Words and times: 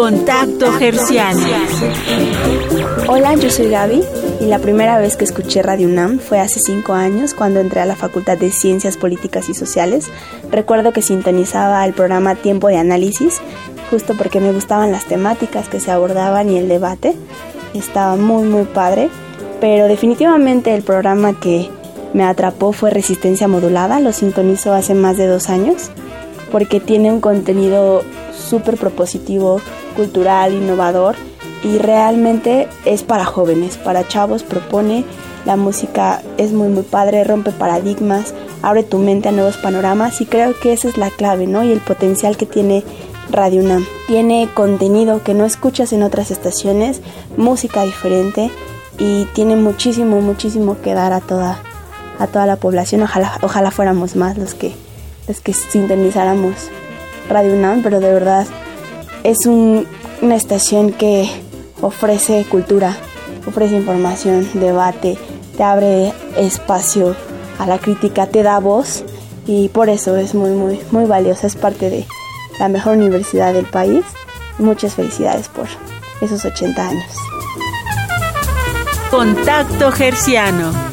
Contacto 0.00 0.72
Gerciano. 0.78 1.46
Hola, 3.06 3.34
yo 3.34 3.50
soy 3.50 3.68
Gaby 3.68 4.02
y 4.40 4.46
la 4.46 4.58
primera 4.58 4.98
vez 4.98 5.18
que 5.18 5.24
escuché 5.24 5.60
Radio 5.60 5.88
UNAM 5.88 6.20
fue 6.20 6.40
hace 6.40 6.58
cinco 6.58 6.94
años 6.94 7.34
cuando 7.34 7.60
entré 7.60 7.80
a 7.82 7.84
la 7.84 7.96
Facultad 7.96 8.38
de 8.38 8.50
Ciencias 8.50 8.96
Políticas 8.96 9.50
y 9.50 9.54
Sociales. 9.54 10.10
Recuerdo 10.50 10.94
que 10.94 11.02
sintonizaba 11.02 11.84
el 11.84 11.92
programa 11.92 12.34
Tiempo 12.34 12.68
de 12.68 12.78
Análisis 12.78 13.42
justo 13.90 14.14
porque 14.16 14.40
me 14.40 14.52
gustaban 14.52 14.90
las 14.90 15.04
temáticas 15.04 15.68
que 15.68 15.80
se 15.80 15.90
abordaban 15.90 16.48
y 16.48 16.56
el 16.56 16.66
debate. 16.66 17.14
Estaba 17.74 18.16
muy 18.16 18.44
muy 18.44 18.64
padre, 18.64 19.10
pero 19.60 19.86
definitivamente 19.86 20.74
el 20.74 20.82
programa 20.82 21.38
que 21.38 21.68
me 22.14 22.24
atrapó 22.24 22.72
fue 22.72 22.88
Resistencia 22.88 23.48
Modulada, 23.48 24.00
lo 24.00 24.14
sintonizo 24.14 24.72
hace 24.72 24.94
más 24.94 25.18
de 25.18 25.26
dos 25.26 25.50
años 25.50 25.90
porque 26.50 26.80
tiene 26.80 27.12
un 27.12 27.20
contenido 27.20 28.02
súper 28.50 28.76
propositivo, 28.76 29.60
cultural, 29.96 30.52
innovador 30.52 31.14
y 31.62 31.78
realmente 31.78 32.68
es 32.84 33.02
para 33.02 33.24
jóvenes, 33.24 33.76
para 33.76 34.06
chavos, 34.06 34.42
propone, 34.42 35.04
la 35.46 35.56
música 35.56 36.22
es 36.36 36.52
muy 36.52 36.68
muy 36.68 36.82
padre, 36.82 37.24
rompe 37.24 37.52
paradigmas, 37.52 38.34
abre 38.62 38.82
tu 38.82 38.98
mente 38.98 39.28
a 39.28 39.32
nuevos 39.32 39.56
panoramas 39.56 40.20
y 40.20 40.26
creo 40.26 40.58
que 40.58 40.72
esa 40.72 40.88
es 40.88 40.98
la 40.98 41.10
clave, 41.10 41.46
¿no? 41.46 41.62
Y 41.62 41.72
el 41.72 41.80
potencial 41.80 42.36
que 42.36 42.46
tiene 42.46 42.84
Radio 43.30 43.62
UNAM. 43.62 43.86
Tiene 44.06 44.48
contenido 44.52 45.22
que 45.22 45.34
no 45.34 45.44
escuchas 45.44 45.92
en 45.92 46.02
otras 46.02 46.30
estaciones, 46.30 47.00
música 47.36 47.84
diferente 47.84 48.50
y 48.98 49.24
tiene 49.26 49.56
muchísimo, 49.56 50.20
muchísimo 50.20 50.76
que 50.82 50.94
dar 50.94 51.12
a 51.12 51.20
toda, 51.20 51.62
a 52.18 52.26
toda 52.26 52.46
la 52.46 52.56
población. 52.56 53.02
Ojalá, 53.02 53.38
ojalá 53.42 53.70
fuéramos 53.70 54.16
más 54.16 54.36
los 54.36 54.54
que, 54.54 54.74
los 55.28 55.40
que 55.40 55.52
sintonizáramos 55.52 56.70
Radio 57.28 57.52
UNAM, 57.52 57.82
pero 57.82 58.00
de 58.00 58.12
verdad 58.12 58.46
es 59.24 59.46
una 59.46 60.34
estación 60.34 60.92
que 60.92 61.28
ofrece 61.80 62.44
cultura, 62.48 62.96
ofrece 63.46 63.76
información, 63.76 64.48
debate, 64.54 65.18
te 65.56 65.62
abre 65.62 66.12
espacio 66.36 67.14
a 67.58 67.66
la 67.66 67.78
crítica, 67.78 68.26
te 68.26 68.42
da 68.42 68.58
voz 68.58 69.04
y 69.46 69.68
por 69.68 69.88
eso 69.88 70.16
es 70.16 70.34
muy, 70.34 70.50
muy, 70.50 70.80
muy 70.90 71.04
valiosa, 71.04 71.46
es 71.46 71.56
parte 71.56 71.90
de 71.90 72.06
la 72.58 72.68
mejor 72.68 72.96
universidad 72.96 73.52
del 73.52 73.66
país. 73.66 74.04
Muchas 74.58 74.94
felicidades 74.94 75.48
por 75.48 75.66
esos 76.20 76.44
80 76.44 76.88
años. 76.88 77.12
Contacto 79.10 79.90
Gerciano. 79.90 80.89